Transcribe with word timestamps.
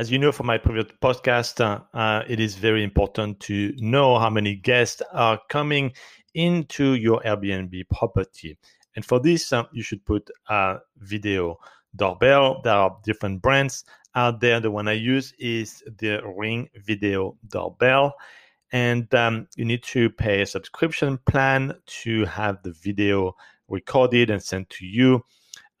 as 0.00 0.10
you 0.10 0.18
know 0.18 0.32
from 0.32 0.46
my 0.46 0.56
previous 0.56 0.86
podcast, 1.02 1.60
uh, 1.60 1.78
uh, 1.92 2.22
it 2.26 2.40
is 2.40 2.54
very 2.54 2.82
important 2.82 3.38
to 3.38 3.74
know 3.76 4.18
how 4.18 4.30
many 4.30 4.54
guests 4.54 5.02
are 5.12 5.38
coming 5.50 5.92
into 6.32 6.94
your 6.94 7.20
Airbnb 7.20 7.86
property. 7.90 8.56
And 8.96 9.04
for 9.04 9.20
this, 9.20 9.52
uh, 9.52 9.64
you 9.72 9.82
should 9.82 10.02
put 10.06 10.30
a 10.48 10.78
video 10.96 11.58
doorbell. 11.96 12.62
There 12.64 12.72
are 12.72 12.96
different 13.04 13.42
brands 13.42 13.84
out 14.14 14.40
there. 14.40 14.58
The 14.58 14.70
one 14.70 14.88
I 14.88 14.92
use 14.92 15.34
is 15.38 15.82
the 15.98 16.22
Ring 16.34 16.70
Video 16.76 17.36
Doorbell. 17.48 18.14
And 18.72 19.14
um, 19.14 19.48
you 19.54 19.66
need 19.66 19.82
to 19.82 20.08
pay 20.08 20.40
a 20.40 20.46
subscription 20.46 21.18
plan 21.26 21.74
to 22.04 22.24
have 22.24 22.62
the 22.62 22.72
video 22.72 23.36
recorded 23.68 24.30
and 24.30 24.42
sent 24.42 24.70
to 24.70 24.86
you 24.86 25.22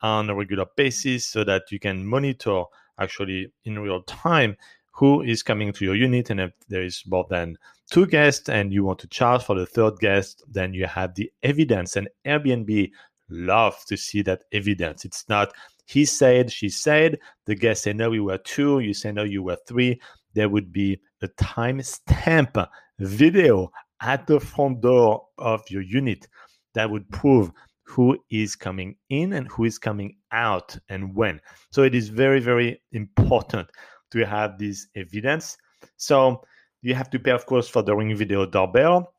on 0.02 0.28
a 0.28 0.34
regular 0.34 0.66
basis 0.76 1.24
so 1.24 1.42
that 1.44 1.72
you 1.72 1.78
can 1.78 2.04
monitor 2.04 2.64
actually 3.00 3.52
in 3.64 3.78
real 3.78 4.02
time 4.02 4.56
who 4.92 5.22
is 5.22 5.42
coming 5.42 5.72
to 5.72 5.84
your 5.84 5.96
unit. 5.96 6.30
And 6.30 6.40
if 6.40 6.52
there 6.68 6.82
is 6.82 7.02
more 7.06 7.26
than 7.30 7.56
two 7.90 8.06
guests 8.06 8.48
and 8.48 8.72
you 8.72 8.84
want 8.84 8.98
to 9.00 9.08
charge 9.08 9.42
for 9.42 9.56
the 9.56 9.66
third 9.66 9.98
guest, 9.98 10.42
then 10.48 10.74
you 10.74 10.86
have 10.86 11.14
the 11.14 11.30
evidence. 11.42 11.96
And 11.96 12.08
Airbnb 12.26 12.90
love 13.30 13.76
to 13.86 13.96
see 13.96 14.22
that 14.22 14.44
evidence. 14.52 15.04
It's 15.04 15.28
not 15.28 15.52
he 15.90 16.04
said, 16.04 16.52
she 16.52 16.68
said, 16.68 17.18
the 17.46 17.56
guest 17.56 17.82
said, 17.82 17.96
no, 17.96 18.10
we 18.10 18.20
were 18.20 18.38
two, 18.38 18.78
you 18.78 18.94
say, 18.94 19.10
no, 19.10 19.24
you 19.24 19.42
were 19.42 19.58
three. 19.66 20.00
There 20.34 20.48
would 20.48 20.72
be 20.72 21.00
a 21.20 21.26
timestamp 21.26 22.64
video 23.00 23.72
at 24.00 24.24
the 24.28 24.38
front 24.38 24.82
door 24.82 25.26
of 25.38 25.62
your 25.68 25.82
unit 25.82 26.28
that 26.74 26.88
would 26.88 27.10
prove 27.10 27.50
who 27.90 28.16
is 28.30 28.54
coming 28.54 28.94
in 29.08 29.32
and 29.32 29.48
who 29.48 29.64
is 29.64 29.76
coming 29.76 30.16
out 30.30 30.78
and 30.88 31.12
when. 31.12 31.40
So 31.72 31.82
it 31.82 31.92
is 31.92 32.08
very, 32.08 32.38
very 32.38 32.80
important 32.92 33.68
to 34.12 34.24
have 34.24 34.58
this 34.58 34.86
evidence. 34.94 35.58
So 35.96 36.40
you 36.82 36.94
have 36.94 37.10
to 37.10 37.18
pay, 37.18 37.32
of 37.32 37.46
course, 37.46 37.68
for 37.68 37.82
the 37.82 37.96
Ring 37.96 38.14
Video 38.14 38.46
Doorbell. 38.46 39.12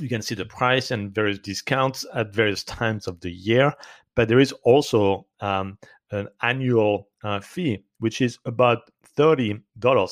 You 0.00 0.08
can 0.08 0.22
see 0.22 0.34
the 0.34 0.46
price 0.46 0.90
and 0.90 1.14
various 1.14 1.38
discounts 1.38 2.06
at 2.14 2.34
various 2.34 2.64
times 2.64 3.06
of 3.06 3.20
the 3.20 3.30
year. 3.30 3.74
But 4.14 4.28
there 4.28 4.40
is 4.40 4.52
also 4.64 5.26
um, 5.40 5.76
an 6.10 6.28
annual 6.40 7.08
uh, 7.22 7.40
fee, 7.40 7.84
which 7.98 8.22
is 8.22 8.38
about 8.46 8.90
$30 9.18 9.60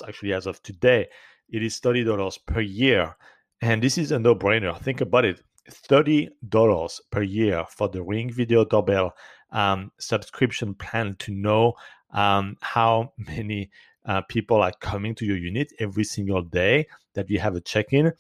actually 0.07 0.35
as 0.35 0.47
of 0.47 0.63
today. 0.63 1.07
It 1.49 1.63
is 1.63 1.81
$30 1.81 2.39
per 2.47 2.61
year. 2.61 3.17
And 3.63 3.83
this 3.83 3.97
is 3.97 4.13
a 4.13 4.19
no 4.19 4.35
brainer. 4.35 4.79
Think 4.83 5.01
about 5.01 5.25
it 5.25 5.41
$30 5.71 7.01
per 7.11 7.23
year 7.23 7.65
for 7.71 7.89
the 7.89 8.03
Ring 8.03 8.31
Video 8.31 8.65
Doorbell 8.65 9.15
um, 9.53 9.91
subscription 9.99 10.75
plan 10.75 11.17
to 11.21 11.33
know 11.33 11.75
um, 12.13 12.57
how 12.61 13.13
many 13.19 13.71
uh, 14.07 14.23
people 14.23 14.63
are 14.63 14.73
coming 14.81 15.15
to 15.17 15.25
your 15.25 15.37
unit 15.37 15.73
every 15.79 16.05
single 16.05 16.43
day 16.43 16.87
that 17.15 17.29
you 17.29 17.39
have 17.39 17.57
a 17.57 17.61
check 17.61 17.93
in. 17.93 18.13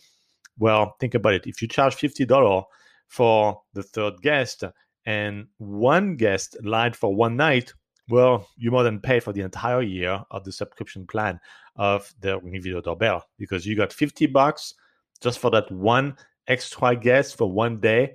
Well, 0.58 0.96
think 1.00 1.14
about 1.14 1.34
it. 1.34 1.46
If 1.46 1.62
you 1.62 1.68
charge 1.68 1.96
$50 1.96 2.64
for 3.08 3.62
the 3.72 3.82
third 3.82 4.20
guest 4.22 4.64
and 5.04 5.46
one 5.58 6.16
guest 6.16 6.56
lied 6.62 6.96
for 6.96 7.14
one 7.14 7.36
night, 7.36 7.72
well, 8.08 8.48
you 8.56 8.70
more 8.70 8.84
than 8.84 9.00
pay 9.00 9.20
for 9.20 9.32
the 9.32 9.42
entire 9.42 9.82
year 9.82 10.22
of 10.30 10.44
the 10.44 10.52
subscription 10.52 11.06
plan 11.06 11.40
of 11.76 12.12
the 12.20 12.38
Ring 12.38 12.62
Video 12.62 12.80
Doorbell 12.80 13.24
because 13.38 13.66
you 13.66 13.76
got 13.76 13.92
50 13.92 14.26
bucks 14.26 14.74
just 15.20 15.38
for 15.38 15.50
that 15.50 15.70
one 15.70 16.16
extra 16.48 16.96
guest 16.96 17.36
for 17.36 17.50
one 17.50 17.80
day, 17.80 18.14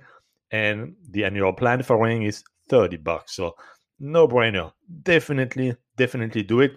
and 0.50 0.94
the 1.10 1.24
annual 1.24 1.52
plan 1.52 1.82
for 1.82 2.02
Ring 2.02 2.22
is 2.22 2.44
30 2.68 2.98
bucks. 2.98 3.34
So 3.34 3.54
no 3.98 4.26
brainer. 4.26 4.72
Definitely, 5.02 5.76
definitely 5.96 6.42
do 6.42 6.60
it. 6.60 6.72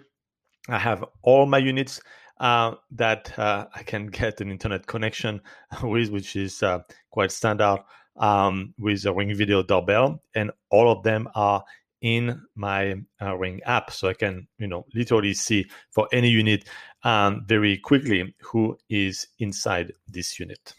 I 0.68 0.78
have 0.78 1.04
all 1.22 1.46
my 1.46 1.58
units 1.58 2.00
uh, 2.38 2.74
that 2.92 3.36
uh, 3.38 3.66
I 3.74 3.82
can 3.82 4.06
get 4.20 4.40
an 4.40 4.50
internet 4.50 4.86
connection 4.86 5.40
with, 5.82 6.10
which 6.10 6.36
is 6.36 6.62
uh, 6.62 6.80
quite 7.10 7.32
standard 7.32 7.78
um, 8.16 8.74
with 8.78 9.04
a 9.04 9.12
Ring 9.12 9.34
Video 9.34 9.62
Doorbell, 9.62 10.22
and 10.34 10.50
all 10.70 10.90
of 10.90 11.02
them 11.02 11.28
are 11.34 11.64
in 12.02 12.40
my 12.54 12.94
uh, 13.20 13.36
Ring 13.36 13.60
app, 13.64 13.90
so 13.90 14.08
I 14.08 14.14
can, 14.14 14.46
you 14.58 14.66
know, 14.66 14.86
literally 14.94 15.34
see 15.34 15.66
for 15.90 16.08
any 16.12 16.28
unit 16.28 16.68
um, 17.02 17.44
very 17.46 17.78
quickly 17.78 18.34
who 18.42 18.78
is 18.88 19.28
inside 19.38 19.92
this 20.06 20.38
unit. 20.38 20.74